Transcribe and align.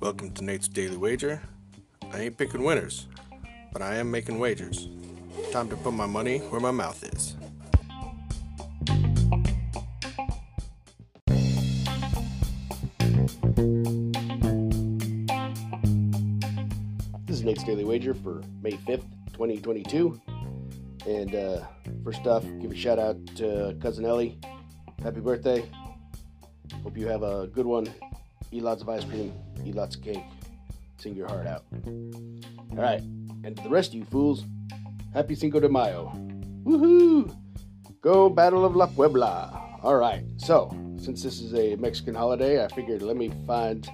Welcome 0.00 0.32
to 0.34 0.42
Nate's 0.42 0.66
Daily 0.66 0.96
Wager. 0.96 1.40
I 2.12 2.22
ain't 2.22 2.36
picking 2.36 2.64
winners, 2.64 3.06
but 3.72 3.80
I 3.80 3.94
am 3.96 4.10
making 4.10 4.40
wagers. 4.40 4.88
Time 5.52 5.68
to 5.68 5.76
put 5.76 5.92
my 5.92 6.06
money 6.06 6.38
where 6.38 6.60
my 6.60 6.72
mouth 6.72 7.04
is. 7.04 7.36
This 17.26 17.36
is 17.36 17.44
Nate's 17.44 17.62
Daily 17.62 17.84
Wager 17.84 18.14
for 18.14 18.42
May 18.60 18.72
5th, 18.72 19.04
2022. 19.34 20.20
And 21.06 21.32
uh, 21.36 21.60
first 22.02 22.26
off, 22.26 22.42
give 22.60 22.72
a 22.72 22.76
shout 22.76 22.98
out 22.98 23.24
to 23.36 23.76
Cousin 23.80 24.04
Ellie. 24.04 24.40
Happy 25.02 25.20
birthday. 25.20 25.68
Hope 26.82 26.96
you 26.96 27.06
have 27.06 27.22
a 27.22 27.46
good 27.46 27.66
one. 27.66 27.86
Eat 28.50 28.62
lots 28.62 28.82
of 28.82 28.88
ice 28.88 29.04
cream, 29.04 29.32
eat 29.64 29.74
lots 29.74 29.94
of 29.94 30.02
cake, 30.02 30.24
sing 30.96 31.14
your 31.14 31.28
heart 31.28 31.46
out. 31.46 31.64
All 31.86 32.76
right, 32.76 33.00
and 33.44 33.56
to 33.56 33.62
the 33.62 33.68
rest 33.68 33.90
of 33.90 33.94
you 33.94 34.04
fools, 34.06 34.44
happy 35.14 35.34
Cinco 35.34 35.60
de 35.60 35.68
Mayo. 35.68 36.12
Woohoo! 36.64 37.34
Go 38.00 38.28
Battle 38.28 38.64
of 38.64 38.74
La 38.74 38.86
Puebla. 38.86 39.78
All 39.82 39.96
right, 39.96 40.24
so 40.36 40.74
since 40.96 41.22
this 41.22 41.40
is 41.40 41.54
a 41.54 41.76
Mexican 41.76 42.14
holiday, 42.14 42.64
I 42.64 42.68
figured 42.68 43.02
let 43.02 43.16
me 43.16 43.30
find 43.46 43.88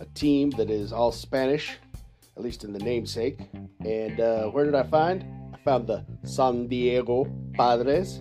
a 0.00 0.04
team 0.14 0.50
that 0.52 0.70
is 0.70 0.92
all 0.92 1.12
Spanish, 1.12 1.76
at 2.36 2.42
least 2.42 2.64
in 2.64 2.72
the 2.72 2.80
namesake. 2.80 3.38
And 3.84 4.18
uh, 4.18 4.46
where 4.46 4.64
did 4.64 4.74
I 4.74 4.82
find? 4.82 5.24
I 5.54 5.58
found 5.58 5.86
the 5.86 6.04
San 6.24 6.66
Diego 6.66 7.30
Padres. 7.54 8.20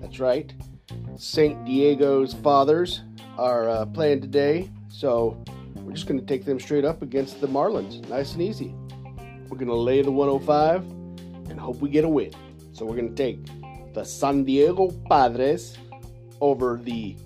That's 0.00 0.20
right. 0.20 0.52
St. 1.16 1.64
Diego's 1.64 2.34
fathers 2.34 3.02
are 3.38 3.68
uh, 3.68 3.86
playing 3.86 4.20
today, 4.20 4.70
so 4.88 5.42
we're 5.76 5.92
just 5.92 6.06
going 6.06 6.20
to 6.20 6.26
take 6.26 6.44
them 6.44 6.58
straight 6.58 6.84
up 6.84 7.02
against 7.02 7.40
the 7.40 7.46
Marlins. 7.46 8.06
Nice 8.08 8.32
and 8.32 8.42
easy. 8.42 8.74
We're 9.48 9.58
going 9.58 9.68
to 9.68 9.74
lay 9.74 10.02
the 10.02 10.10
105 10.10 10.82
and 11.50 11.60
hope 11.60 11.76
we 11.80 11.88
get 11.88 12.04
a 12.04 12.08
win. 12.08 12.32
So 12.72 12.84
we're 12.84 12.96
going 12.96 13.14
to 13.14 13.22
take 13.22 13.38
the 13.94 14.04
San 14.04 14.44
Diego 14.44 14.90
Padres 15.08 15.78
over 16.40 16.80
the 16.82 17.16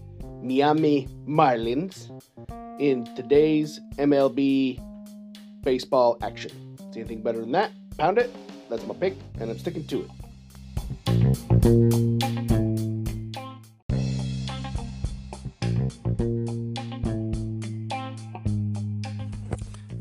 Miami 0.42 1.09
Marlins 1.27 2.11
in 2.78 3.05
today's 3.14 3.81
MLB 3.97 4.83
baseball 5.62 6.19
action. 6.22 6.77
See 6.92 7.00
anything 7.00 7.22
better 7.22 7.41
than 7.41 7.53
that? 7.53 7.72
Pound 7.97 8.19
it. 8.19 8.34
That's 8.69 8.86
my 8.86 8.94
pick, 8.94 9.16
and 9.41 9.50
I'm 9.50 9.59
sticking 9.59 9.86
to 9.86 10.09
it. 11.55 12.47